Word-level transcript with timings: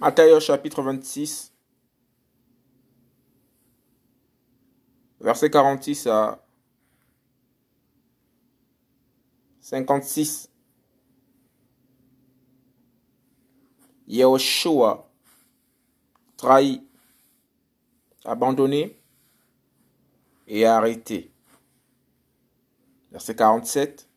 Matthieu 0.00 0.40
chapitre 0.40 0.80
26, 0.80 1.52
verset 5.20 5.50
46 5.50 6.06
à 6.06 6.42
56. 9.60 10.50
Yahushua 14.08 15.06
trahi, 16.38 16.82
abandonné 18.24 18.98
et 20.46 20.64
arrêté. 20.64 21.30
Verset 23.12 23.36
47. 23.36 24.08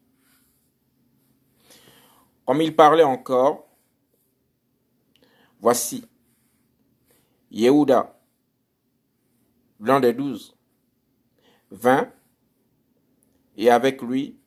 Comme 2.45 2.61
il 2.61 2.73
parlait 2.73 3.03
encore, 3.03 3.67
voici, 5.63 6.03
Yehuda, 7.49 8.19
l'un 9.79 10.01
des 10.01 10.11
douze, 10.11 10.57
vint, 11.71 12.11
et 13.55 13.69
avec 13.69 14.01
lui, 14.01 14.37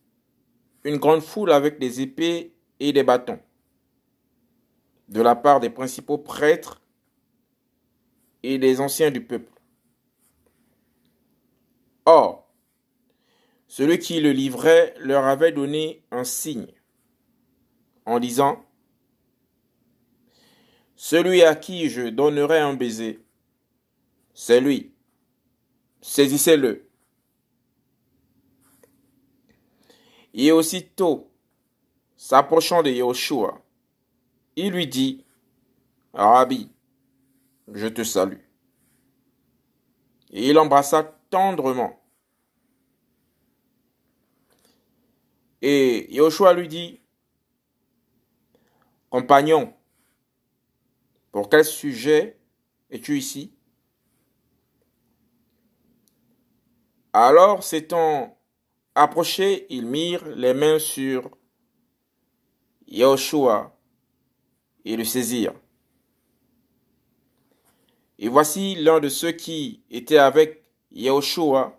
une 0.85 0.99
grande 0.99 1.23
foule 1.23 1.53
avec 1.53 1.79
des 1.79 2.03
épées 2.03 2.55
et 2.81 2.93
des 2.93 3.03
bâtons, 3.03 3.41
de 5.09 5.23
la 5.23 5.35
part 5.35 5.59
des 5.59 5.71
principaux 5.71 6.19
prêtres 6.19 6.83
et 8.43 8.59
des 8.59 8.79
anciens 8.83 9.11
du 9.11 9.25
peuple. 9.25 9.59
Or, 12.05 12.47
celui 13.69 13.99
qui 13.99 14.21
le 14.21 14.33
livrait 14.33 14.93
leur 14.99 15.25
avait 15.25 15.53
donné 15.53 16.05
un 16.11 16.25
signe 16.25 16.75
en 18.05 18.21
disant, 18.21 18.66
Celui 20.97 21.43
à 21.43 21.55
qui 21.55 21.91
je 21.91 22.09
donnerai 22.09 22.59
un 22.59 22.73
baiser, 22.73 23.21
c'est 24.33 24.61
lui. 24.61 24.95
Saisissez-le. 26.01 26.89
Et 30.33 30.53
aussitôt, 30.53 31.31
s'approchant 32.17 32.83
de 32.83 32.91
Yahushua, 32.91 33.63
il 34.57 34.73
lui 34.73 34.87
dit, 34.87 35.25
Rabbi, 36.15 36.71
je 37.73 37.89
te 37.89 38.03
salue. 38.03 38.41
Et 40.31 40.49
il 40.49 40.59
embrassa 40.59 41.19
tendrement. 41.29 42.03
Et 45.61 46.15
Yahushua 46.15 46.55
lui 46.55 46.69
dit, 46.69 47.01
Compagnon, 49.11 49.76
pour 51.37 51.51
quel 51.51 51.67
sujet 51.67 52.39
es-tu 52.89 53.19
ici? 53.19 53.53
Alors 57.13 57.63
s'étant 57.63 58.39
approchés, 58.95 59.67
ils 59.69 59.85
mirent 59.85 60.27
les 60.29 60.55
mains 60.55 60.79
sur 60.79 61.31
Yahushua 62.87 63.79
et 64.87 64.97
le 64.97 65.05
saisirent. 65.05 65.61
Et 68.19 68.29
voici 68.29 68.75
l'un 68.77 69.01
de 69.01 69.11
ceux 69.11 69.33
qui 69.33 69.83
étaient 69.91 70.17
avec 70.17 70.65
Yahushua, 70.91 71.79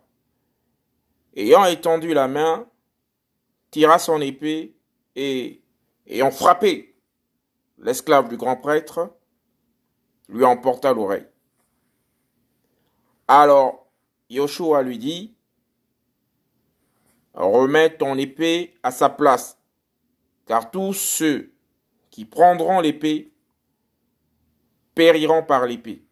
ayant 1.35 1.65
étendu 1.65 2.13
la 2.13 2.27
main, 2.27 2.69
tira 3.71 3.97
son 3.97 4.21
épée 4.21 4.75
et, 5.15 5.63
ayant 6.05 6.29
frappé 6.29 6.95
l'esclave 7.79 8.29
du 8.29 8.37
grand 8.37 8.57
prêtre, 8.57 9.16
lui 10.29 10.43
emporta 10.43 10.93
l'oreille. 10.93 11.27
Alors 13.27 13.87
Yahushua 14.29 14.81
lui 14.83 14.97
dit, 14.97 15.33
Remets 17.33 17.97
ton 17.97 18.17
épée 18.17 18.73
à 18.81 18.91
sa 18.91 19.09
place, 19.09 19.59
car 20.47 20.71
tous 20.71 20.93
ceux 20.93 21.53
qui 22.09 22.25
prendront 22.25 22.79
l'épée 22.79 23.31
périront 24.95 25.43
par 25.43 25.65
l'épée. 25.65 26.03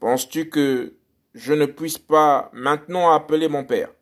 Penses-tu 0.00 0.48
que 0.48 0.96
je 1.34 1.52
ne 1.52 1.66
puisse 1.66 1.98
pas 1.98 2.50
maintenant 2.54 3.10
appeler 3.10 3.48
mon 3.48 3.64
Père 3.64 3.92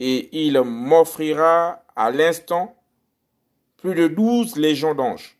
et 0.00 0.46
il 0.46 0.60
m'offrira 0.60 1.84
à 1.96 2.10
l'instant 2.10 2.77
plus 3.78 3.94
de 3.94 4.08
douze 4.08 4.56
légions 4.56 4.94
d'anges. 4.94 5.36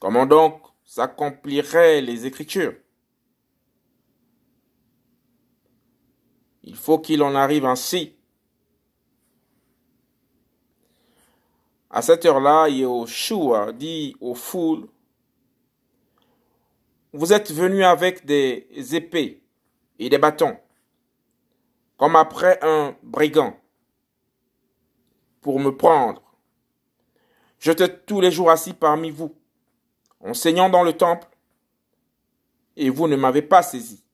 Comment 0.00 0.26
donc 0.26 0.62
s'accompliraient 0.84 2.00
les 2.00 2.26
Écritures? 2.26 2.74
Il 6.62 6.76
faut 6.76 6.98
qu'il 6.98 7.22
en 7.22 7.34
arrive 7.34 7.64
ainsi. 7.64 8.14
À 11.90 12.02
cette 12.02 12.26
heure-là, 12.26 12.68
Yahushua 12.68 13.72
dit 13.72 14.14
aux 14.20 14.34
foules, 14.34 14.86
Vous 17.12 17.32
êtes 17.32 17.50
venus 17.50 17.84
avec 17.84 18.26
des 18.26 18.94
épées 18.94 19.42
et 19.98 20.10
des 20.10 20.18
bâtons, 20.18 20.58
comme 21.96 22.16
après 22.16 22.58
un 22.62 22.96
brigand, 23.02 23.58
pour 25.40 25.60
me 25.60 25.74
prendre. 25.74 26.22
J'étais 27.58 28.00
tous 28.00 28.20
les 28.20 28.30
jours 28.30 28.50
assis 28.50 28.74
parmi 28.74 29.10
vous, 29.10 29.34
enseignant 30.20 30.68
dans 30.68 30.82
le 30.82 30.92
temple, 30.92 31.28
et 32.76 32.90
vous 32.90 33.08
ne 33.08 33.16
m'avez 33.16 33.42
pas 33.42 33.62
saisi. 33.62 34.04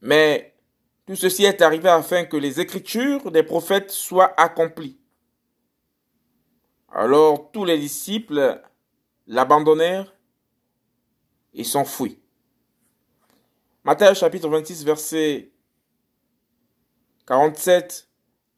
Mais 0.00 0.54
tout 1.06 1.16
ceci 1.16 1.44
est 1.44 1.62
arrivé 1.62 1.88
afin 1.88 2.24
que 2.24 2.36
les 2.36 2.60
écritures 2.60 3.30
des 3.30 3.42
prophètes 3.42 3.90
soient 3.90 4.34
accomplies. 4.38 4.98
Alors 6.90 7.50
tous 7.52 7.64
les 7.64 7.78
disciples 7.78 8.60
l'abandonnèrent 9.26 10.14
et 11.52 11.64
s'enfuient. 11.64 12.20
Matthieu 13.84 14.14
chapitre 14.14 14.48
26 14.48 14.84
verset 14.84 15.50
47 17.26 18.08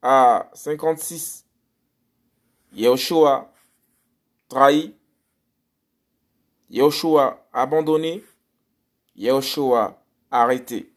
à 0.03 0.51
56. 0.55 1.45
Yahushua 2.73 3.53
trahi. 4.49 4.95
Yahushua 6.71 7.39
abandonné. 7.53 8.23
Yahushua 9.15 10.03
arrêté. 10.31 10.93